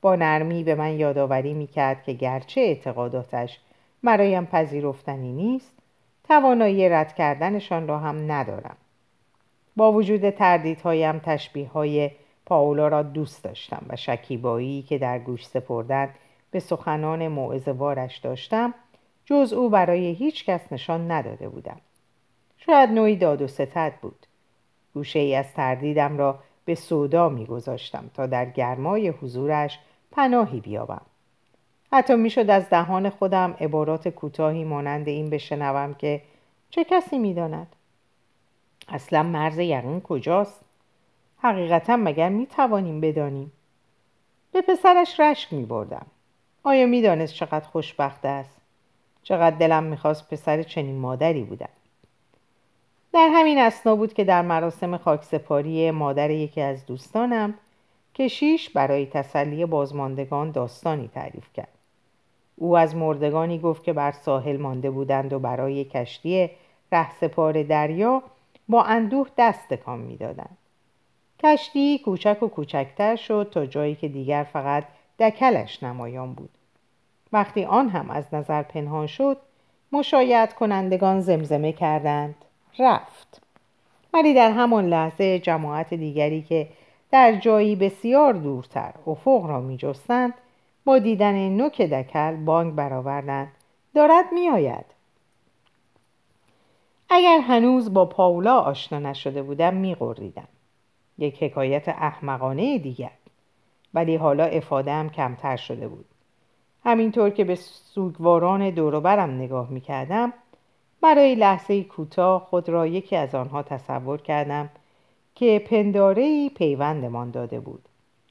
[0.00, 3.58] با نرمی به من یادآوری می‌کرد که گرچه اعتقاداتش
[4.02, 5.78] برایم پذیرفتنی نیست
[6.24, 8.76] توانایی رد کردنشان را هم ندارم.
[9.76, 12.10] با وجود تردیدهایم تشبیه های
[12.46, 16.10] پاولا را دوست داشتم و شکیبایی که در گوش سپردن
[16.50, 18.74] به سخنان موعظه‌وارش داشتم
[19.30, 21.80] جز او برای هیچ کس نشان نداده بودم.
[22.58, 24.26] شاید نوعی داد و ستد بود.
[24.94, 29.78] گوشه ای از تردیدم را به سودا میگذاشتم تا در گرمای حضورش
[30.10, 31.00] پناهی بیابم.
[31.92, 36.22] حتی می‌شد از دهان خودم عبارات کوتاهی مانند این بشنوم که
[36.70, 37.76] چه کسی می‌داند.
[38.88, 40.64] اصلا مرز یقین کجاست؟
[41.38, 43.52] حقیقتا مگر می‌توانیم بدانیم؟
[44.52, 46.06] به پسرش رشک میبردم.
[46.62, 48.57] آیا می‌دانست چقدر خوشبخت است؟
[49.22, 51.68] چقدر دلم می‌خواست پسر چنین مادری بودم.
[53.12, 57.54] در همین اسنا بود که در مراسم خاکسپاری مادر یکی از دوستانم
[58.14, 61.78] کشیش برای تسلی بازماندگان داستانی تعریف کرد.
[62.56, 66.50] او از مردگانی گفت که بر ساحل مانده بودند و برای کشتی
[66.92, 68.22] رهسپار دریا
[68.68, 70.56] با اندوه دست تکان می‌دادند.
[71.42, 74.84] کشتی کوچک و کوچکتر شد تا جایی که دیگر فقط
[75.18, 76.50] دکلش نمایان بود.
[77.32, 79.36] وقتی آن هم از نظر پنهان شد
[79.92, 82.34] مشایعت کنندگان زمزمه کردند.
[82.78, 83.42] رفت.
[84.14, 86.68] ولی در همان لحظه جماعت دیگری که
[87.10, 90.34] در جایی بسیار دورتر افق را می جستند
[90.84, 93.52] با دیدن نوک دکل بانگ برآوردند.
[93.94, 94.84] دارد میآید.
[97.10, 100.48] اگر هنوز با پاولا آشنا نشده بودم میغریدم
[101.18, 103.10] یک حکایت احمقانه دیگر.
[103.94, 106.07] ولی حالا افادهام کمتر شده بود.
[106.84, 110.32] همینطور که به سوگواران دوروبرم نگاه می‌کردم
[111.00, 114.70] برای لحظه کوتاه خود را یکی از آنها تصور کردم
[115.34, 117.84] که پندارهای پیوندمان داده بود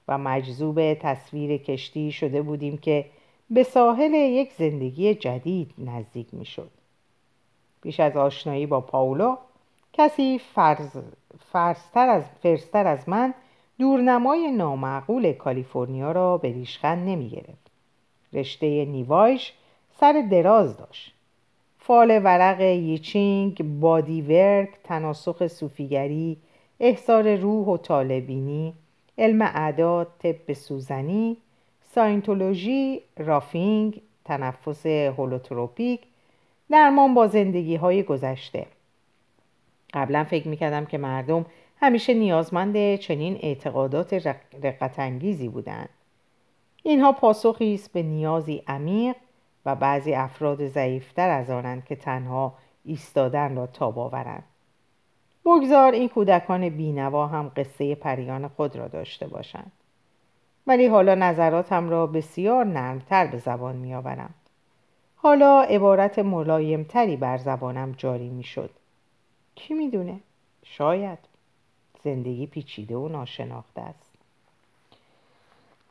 [0.07, 3.05] و مجذوب تصویر کشتی شده بودیم که
[3.49, 6.71] به ساحل یک زندگی جدید نزدیک می‌شد.
[7.81, 9.37] پیش از آشنایی با پاولا
[9.93, 10.97] کسی فرز،
[11.51, 13.33] فرستر از, فرستر از من
[13.79, 17.66] دورنمای نامعقول کالیفرنیا را به ریشخند نمی گرفت.
[18.33, 19.53] رشته نیوایش
[19.99, 21.13] سر دراز داشت.
[21.79, 26.37] فال ورق ییچینگ، بادی ورک، تناسخ صوفیگری،
[26.79, 28.73] احسار روح و طالبینی،
[29.17, 31.37] علم اعداد، طب سوزنی،
[31.83, 36.01] ساینتولوژی، رافینگ، تنفس هولوتروپیک،
[36.69, 38.65] درمان با زندگی های گذشته
[39.93, 41.45] قبلا فکر می‌کردم که مردم
[41.79, 44.13] همیشه نیازمند چنین اعتقادات
[44.63, 45.89] رقتانگیزی بودند
[46.87, 49.15] اینها پاسخی است به نیازی عمیق
[49.65, 52.53] و بعضی افراد ضعیفتر از آنند که تنها
[52.85, 54.43] ایستادن را تاب آورند
[55.45, 59.71] بگذار این کودکان بینوا هم قصه پریان خود را داشته باشند
[60.67, 64.33] ولی حالا نظراتم را بسیار نرمتر به زبان می آورم.
[65.15, 68.69] حالا عبارت ملایمتری بر زبانم جاری می شد.
[69.55, 70.19] کی می‌دونه؟
[70.63, 71.19] شاید
[72.03, 74.06] زندگی پیچیده و ناشناخته است